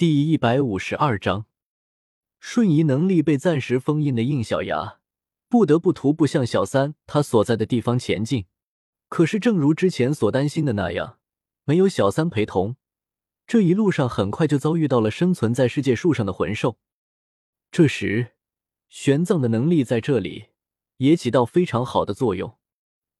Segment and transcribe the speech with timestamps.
[0.00, 1.44] 第一百五十二章，
[2.38, 4.98] 瞬移能力被暂时封印的应小牙
[5.46, 8.46] 不得不徒步向小三他所在的地方前进。
[9.10, 11.18] 可是，正如之前所担心的那样，
[11.66, 12.76] 没有小三陪同，
[13.46, 16.78] 这一路上很快就遭遇到了生存在世界树上的魂兽。
[17.70, 18.28] 这时，
[18.88, 20.46] 玄奘的能力在这里
[20.96, 22.56] 也起到非常好的作用。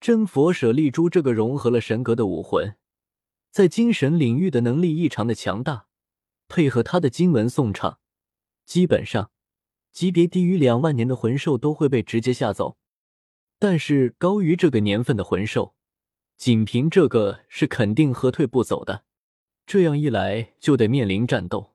[0.00, 2.76] 真佛舍利珠这个融合了神格的武魂。
[3.50, 5.88] 在精神领域的能力异常的强大，
[6.50, 8.00] 配合他的经文诵唱，
[8.66, 9.30] 基本上
[9.92, 12.76] 级别低于两万年的魂兽都会被直接吓走。
[13.60, 15.74] 但是高于这个年份的魂兽，
[16.36, 19.04] 仅凭这个是肯定喝退不走的。
[19.64, 21.74] 这样一来就得面临战斗，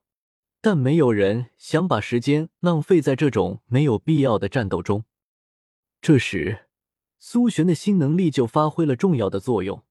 [0.59, 5.05] 但没有人想把时间浪费在这种没有必要的战斗中。
[6.02, 6.67] 这时，
[7.17, 9.84] 苏璇的新能力就发挥了重要的作用。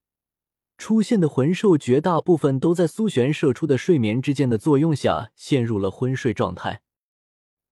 [0.76, 6.82] 出现的魂兽绝大部分都在苏璇射出的睡眠之剑的作用下陷入了昏睡状态，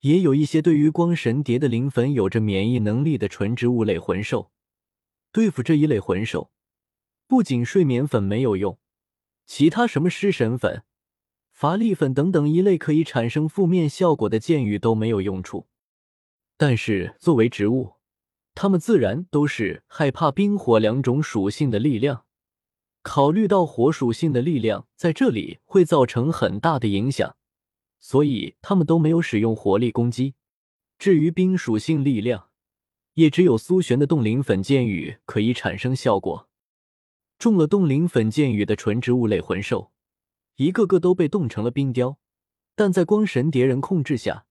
[0.00, 4.50] 也有一些对于光神蝶的灵粉有着免疫能力的纯植物类魂兽。
[5.32, 6.50] 对付这一类魂兽，
[7.26, 8.78] 不仅睡眠粉没有用，
[9.46, 10.84] 其他什么尸神粉、
[11.50, 15.66] 乏力粉等等一类可以产生负面效果的剑雨都没有用处。
[16.56, 17.94] 但是作为植物，
[18.54, 22.24] 它们自然都是害怕冰火两种属性的力量。
[23.02, 27.36] 考虑到火属性的力量在这里会造成很大的影响，
[28.00, 30.34] 所以他们都没有使用火力攻击。
[30.98, 32.48] 至于冰属性力量，
[33.14, 36.48] 也只有苏璇的冻灵粉剑雨可以产生效果。
[37.38, 39.90] 中了冻灵粉剑雨的纯植物类魂兽，
[40.56, 42.18] 一个个都被冻成了冰雕。
[42.76, 44.46] 但在光神蝶人控制下，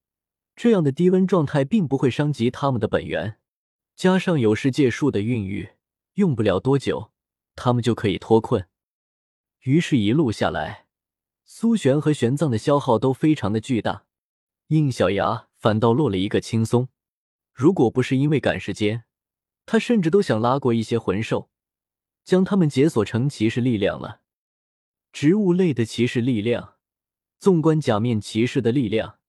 [0.56, 3.38] 这样的低温状态并不会伤及他们的本源，
[3.96, 5.70] 加上有世界树的孕育，
[6.16, 7.11] 用不了多久。
[7.64, 8.68] 他们就可以脱困。
[9.60, 10.88] 于是，一路下来，
[11.46, 14.06] 苏璇和玄奘的消耗都非常的巨大，
[14.70, 16.90] 应小牙反倒落了一个轻松。
[17.54, 19.04] 如果不是因为赶时间，
[19.68, 21.52] 他甚至都想拉过一些魂兽，
[22.24, 24.22] 将他们解锁成骑士力量了。
[25.14, 26.78] 植物类的骑士力量，
[27.38, 29.20] 纵观假面骑士的力量，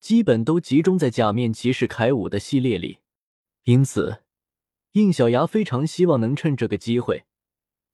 [0.00, 2.98] 基本都集中在假面骑士铠武的系列里，
[3.62, 4.24] 因此，
[4.94, 7.26] 应小牙非常希望能趁这个机会。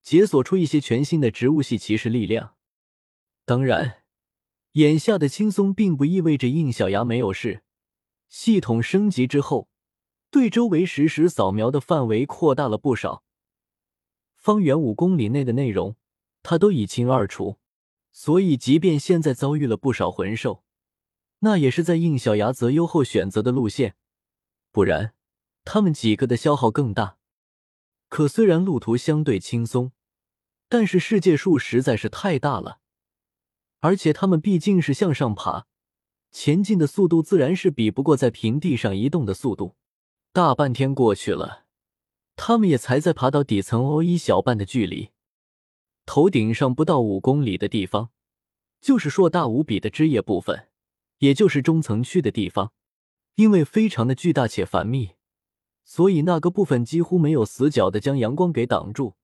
[0.05, 2.55] 解锁出一些全新的植物系骑士力量。
[3.47, 4.03] 当然，
[4.73, 7.63] 眼下的轻松并不意味着应小牙没有事。
[8.29, 9.69] 系统升级之后，
[10.31, 13.25] 对周围实时扫描的范围扩大了不少，
[14.37, 15.97] 方圆五公里内的内容
[16.43, 17.59] 他都一清二楚。
[18.13, 20.63] 所以，即便现在遭遇了不少魂兽，
[21.41, 23.97] 那也是在应小牙择优后选择的路线，
[24.71, 25.15] 不然
[25.65, 27.17] 他们几个的消耗更大。
[28.09, 29.91] 可虽然路途相对轻松，
[30.77, 32.81] 但是世界树实在是太大了，
[33.79, 35.67] 而且他们毕竟是向上爬，
[36.33, 39.77] 前进的速度自然是比不过在平地上移动的速度。
[40.33, 41.67] 大半天过去了，
[42.35, 45.11] 他们也才在爬到底层哦一小半的距离，
[46.07, 48.11] 头顶上不到五公里的地方，
[48.81, 50.71] 就是硕大无比的枝叶部分，
[51.19, 52.73] 也就是中层区的地方，
[53.37, 55.11] 因为非常的巨大且繁密。
[55.85, 59.15] 所以那个部分几乎没有死角的将阳光给挡住，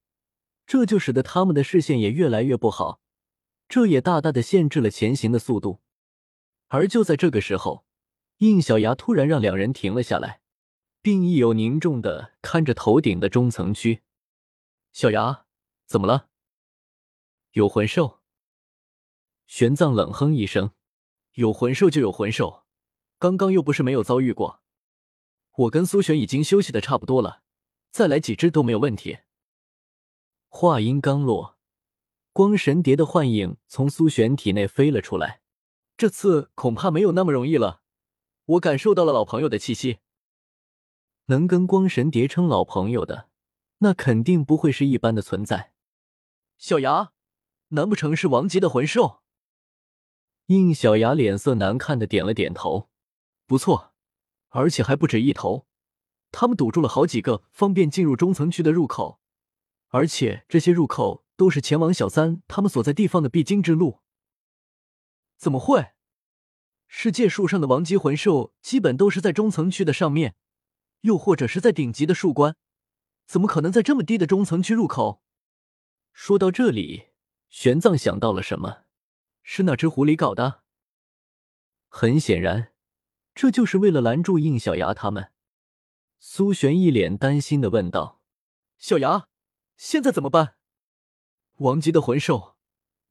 [0.71, 3.01] 这就使得他们的视线也越来越不好，
[3.69, 5.81] 这也大大的限制了前行的速度。
[6.69, 7.85] 而就在这个时候，
[8.37, 10.43] 应小牙突然让两人停了下来，
[11.03, 14.03] 并意有凝重的看着头顶的中层区。
[14.93, 15.45] 小牙，
[15.87, 16.29] 怎么了？
[17.51, 18.21] 有魂兽？
[19.49, 20.71] 玄奘冷哼一声
[21.35, 22.63] ：“有魂兽就有魂兽，
[23.19, 24.63] 刚刚又不是没有遭遇过。”
[25.67, 27.43] 我跟苏璇已经休息的差不多了，
[27.91, 29.19] 再来几只都没有问题。
[30.53, 31.57] 话音刚落，
[32.33, 35.41] 光神蝶的幻影从苏璇体内飞了出来。
[35.97, 37.83] 这次恐怕没有那么容易了，
[38.45, 40.01] 我感受到了老朋友的气息。
[41.27, 43.29] 能跟光神蝶称老朋友的，
[43.79, 45.73] 那肯定不会是一般的存在。
[46.59, 47.13] 小牙，
[47.69, 49.21] 难不成是王级的魂兽？
[50.47, 52.91] 应小牙脸色难看的点了点头。
[53.47, 53.95] 不错。
[54.49, 55.69] 而且还不止一头，
[56.33, 59.20] 他们堵住了好几个方便进入中层区的入口，
[59.91, 64.01] 而且这些入口都是前往小三他们所在地方的必经之路。
[65.37, 65.93] 怎么会？
[66.89, 70.35] 世界树上的王级魂兽基本都是在中层区的上面，
[71.03, 72.57] 又或者是在顶级的树冠，
[73.27, 75.23] 怎么可能在这么低的中层区入口？
[76.13, 77.11] 说到这里，
[77.49, 78.85] 玄奘想到了什么，
[79.43, 80.63] 是那只狐狸搞的。
[81.89, 82.73] 很显然。
[83.33, 85.31] 这就是为了拦住应小牙他们。
[86.19, 88.21] 苏璇一脸担心的问道
[88.77, 89.29] ：“小牙，
[89.83, 90.57] 现在怎么办？
[91.57, 92.57] 王级的魂兽，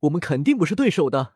[0.02, 1.34] 我们肯定不是对手的。”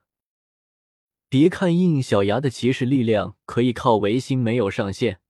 [1.28, 5.22] 别看应小牙的骑士力量可以靠维心没有上限，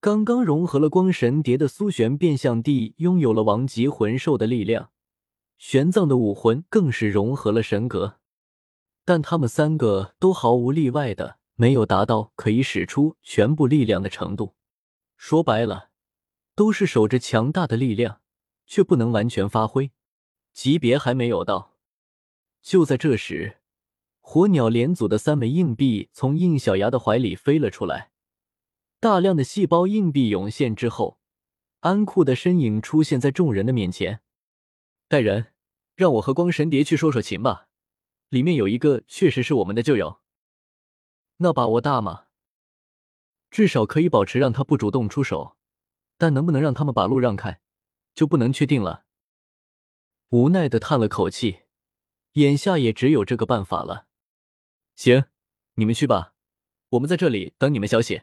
[0.00, 4.92] 刚刚融合了光神蝶的苏玄变相地拥有了王级魂兽的力量，
[5.58, 8.20] 玄奘的武魂更是融合了神格，
[9.04, 14.54] 但他们三个都毫无例外的没有达到可以使出全部力量的程度。
[15.18, 15.90] 说白了，
[16.54, 18.22] 都是守着强大的力量，
[18.68, 19.90] 却不能完全发挥，
[20.52, 21.74] 级别还没有到。
[22.62, 23.56] 就在这时。
[24.20, 28.10] 火鸟连组的三枚硬币从应小牙的怀里飞了出来，
[29.00, 31.18] 大量的细胞硬币涌现之后，
[31.80, 34.20] 安库的身影出现在众人的面前。
[35.08, 35.54] 带人，
[35.96, 37.68] 让我和光神蝶去说说情吧。
[38.28, 40.20] 里面有一个确实是我们的旧友，
[41.38, 42.24] 那把握大吗？
[43.50, 45.56] 至少可以保持让他不主动出手，
[46.18, 47.62] 但能不能让他们把路让开，
[48.18, 49.04] 就不能确定了。
[50.30, 51.60] 无奈的叹了口气，
[52.32, 54.08] 眼下也只有这个办法了。
[54.96, 55.26] 行，
[55.74, 56.34] 你们去吧，
[56.88, 58.22] 我们在这里等你们消息。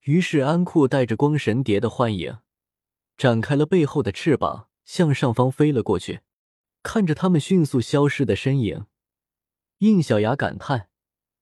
[0.00, 2.38] 于是安库带着光神蝶的幻影，
[3.16, 6.22] 展开了背后的翅膀，向上方飞了过去。
[6.82, 8.86] 看着他们迅速消失的身影，
[9.78, 10.90] 应小牙感叹：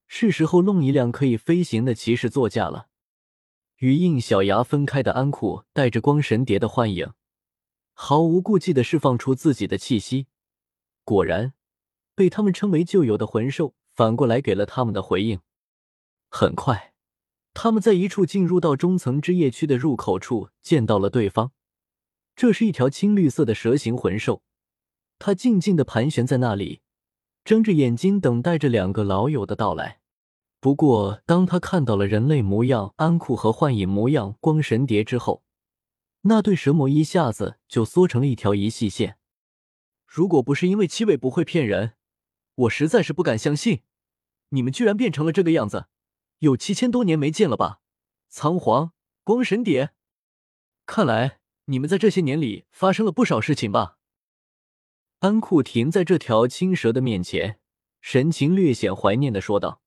[0.07, 2.91] 是时候弄一辆可以飞行的骑士座驾了。
[3.85, 7.13] 与应小牙分开的安库带着光神蝶的幻影，
[7.93, 10.29] 毫无顾忌的释放出自己的气息。
[11.05, 11.53] 果然，
[12.15, 13.75] 被他们称为旧友的魂兽。
[13.95, 15.39] 反过来给了他们的回应。
[16.31, 16.95] 很快，
[17.53, 21.53] 他们在一处进入到中层之夜区的入口处见到了对方。
[22.35, 24.43] 这是一条青绿色的蛇形魂兽，
[25.19, 26.81] 它静静的盘旋在那里，
[27.45, 30.01] 睁着眼睛等待着两个老友的到来。
[30.65, 35.45] 不过，当他看到了人类模样安库和幻影模样光神蝶之后，
[36.23, 39.19] 那对蛇魔一下子就缩成了一条一细线。
[40.07, 41.97] 如果不是因为七尾不会骗人。
[42.55, 43.83] 我实在是不敢相信，
[44.49, 45.89] 你们居然变成了这个样子，
[46.39, 47.83] 有七千多年没见了吧？
[48.31, 49.91] 仓皇光神蝶，
[50.87, 53.99] 看来你们在这些年里发生了不少事情吧？
[55.19, 57.61] 安库停在这条青蛇的面前，
[58.01, 59.83] 神情略显怀念的说道：“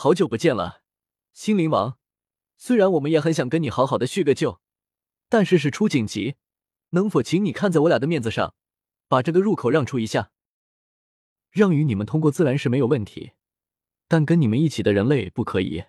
[0.00, 0.84] 好久不见了，
[1.32, 1.98] 心灵王。
[2.56, 4.60] 虽然我们也很想跟你好好的叙个旧，
[5.28, 6.36] 但是事出紧急，
[6.90, 8.54] 能否请你看在我俩的面子上，
[9.08, 10.30] 把这个入口让出一下？”
[11.50, 13.32] 让与你们通过自然是没有问题，
[14.06, 15.86] 但跟你们一起的人类不可以。”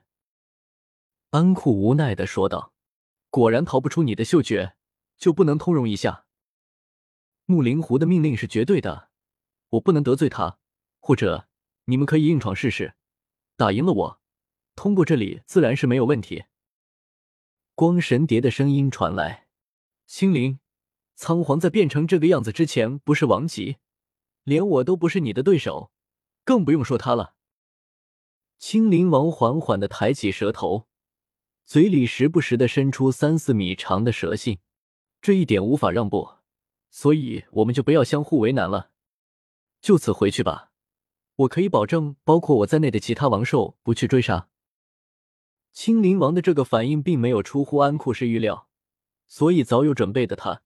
[1.30, 2.74] 安库无奈的说道。
[3.30, 4.76] “果然逃不出你的嗅觉，
[5.20, 6.26] 就不能通融一下？
[7.46, 9.12] 木灵狐的命令是绝对的，
[9.70, 10.58] 我不能得罪他。
[11.00, 11.48] 或者
[11.86, 12.96] 你们可以硬闯试试，
[13.60, 14.22] 打赢了我，
[14.74, 16.46] 通过这里自然是没有问题。”
[17.76, 19.48] 光神蝶的声音传来
[20.08, 20.60] ：“青灵，
[21.16, 23.76] 仓皇在变成这个样子之前，不是王级。”
[24.46, 25.92] 连我都不是你的对手，
[26.46, 27.36] 更不用说他了。
[28.58, 30.88] 青灵王缓缓的抬起蛇头，
[31.66, 34.60] 嘴里时不时的伸出三四米长的蛇信，
[35.22, 36.36] 这一点无法让步，
[36.90, 38.92] 所以我们就不要相互为难了，
[39.82, 40.69] 就此回去吧。
[41.40, 44.50] 我可以保证，包括我在内的其他王兽不去追杀。
[45.72, 48.68] 青灵王的这个反应并没有出乎安库氏预料，
[49.26, 50.64] 所以早有准备的他，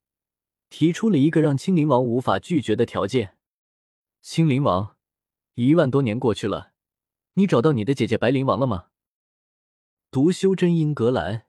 [0.68, 3.36] 提出了一个让青灵王无法拒绝的条件。
[4.20, 4.96] 青灵王，
[5.54, 6.72] 一万多年过去了，
[7.34, 8.86] 你找到你的姐姐白灵王了吗？
[10.10, 11.44] 读修真英格兰，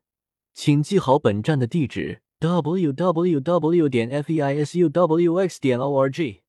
[0.54, 3.90] 请记好本站的地址：w w w.
[3.90, 5.60] 点 f e i s u w x.
[5.60, 6.45] 点 o r g。